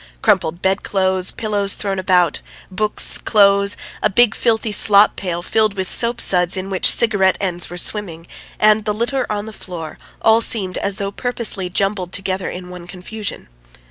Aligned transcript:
Crumpled 0.23 0.63
bed 0.63 0.81
clothes, 0.81 1.29
pillows 1.29 1.75
thrown 1.75 1.99
about, 1.99 2.41
books, 2.71 3.19
clothes, 3.19 3.77
a 4.01 4.09
big 4.09 4.33
filthy 4.33 4.71
slop 4.71 5.15
pail 5.15 5.43
filled 5.43 5.75
with 5.75 5.87
soap 5.87 6.19
suds 6.19 6.57
in 6.57 6.71
which 6.71 6.89
cigarette 6.91 7.37
ends 7.39 7.69
were 7.69 7.77
swimming, 7.77 8.25
and 8.59 8.85
the 8.85 8.95
litter 8.95 9.27
on 9.29 9.45
the 9.45 9.53
floor 9.53 9.99
all 10.23 10.41
seemed 10.41 10.79
as 10.79 10.97
though 10.97 11.11
purposely 11.11 11.69
jumbled 11.69 12.11
together 12.13 12.49
in 12.49 12.69
one 12.71 12.87
confusion. 12.87 13.47